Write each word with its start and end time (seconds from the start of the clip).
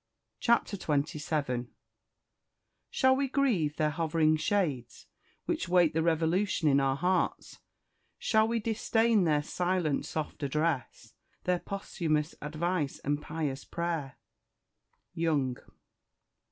CHAPTER 0.39 0.77
XXVII 0.77 1.67
"Shall 2.89 3.15
we 3.15 3.27
grieve 3.27 3.75
their 3.77 3.91
hovering 3.91 4.35
shades, 4.35 5.05
Which 5.45 5.69
wait 5.69 5.93
the 5.93 6.01
revolution 6.01 6.67
in 6.67 6.79
our 6.79 6.95
hearts? 6.95 7.59
Shall 8.17 8.47
we 8.47 8.59
disdain 8.59 9.25
their 9.25 9.43
silent, 9.43 10.07
soft 10.07 10.41
address; 10.41 11.13
Their 11.43 11.59
posthumous 11.59 12.33
advice 12.41 12.97
and 13.03 13.21
pious 13.21 13.63
prayer?" 13.63 14.17
YOUNG. 15.13 15.57